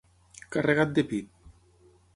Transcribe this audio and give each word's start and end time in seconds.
Carregat 0.55 0.95
de 0.97 1.05
pit. 1.13 1.31